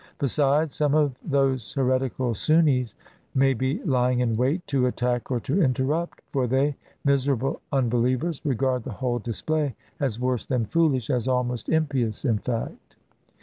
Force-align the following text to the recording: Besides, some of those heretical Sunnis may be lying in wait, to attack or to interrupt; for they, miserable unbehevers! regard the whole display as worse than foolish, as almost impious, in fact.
Besides, 0.17 0.73
some 0.73 0.95
of 0.95 1.15
those 1.23 1.73
heretical 1.75 2.33
Sunnis 2.33 2.95
may 3.35 3.53
be 3.53 3.83
lying 3.83 4.19
in 4.19 4.35
wait, 4.35 4.65
to 4.65 4.87
attack 4.87 5.29
or 5.29 5.39
to 5.41 5.61
interrupt; 5.61 6.21
for 6.31 6.47
they, 6.47 6.75
miserable 7.05 7.61
unbehevers! 7.71 8.41
regard 8.43 8.83
the 8.83 8.93
whole 8.93 9.19
display 9.19 9.75
as 9.99 10.19
worse 10.19 10.47
than 10.47 10.65
foolish, 10.65 11.11
as 11.11 11.27
almost 11.27 11.69
impious, 11.69 12.25
in 12.25 12.39
fact. 12.39 12.95